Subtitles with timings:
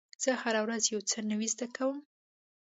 [0.23, 1.97] زه هره ورځ یو څه نوی زده کوم.